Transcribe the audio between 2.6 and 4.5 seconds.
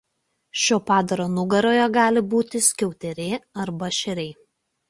skiauterė arba šeriai.